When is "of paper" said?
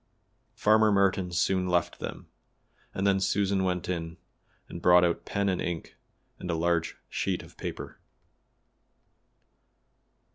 7.43-7.99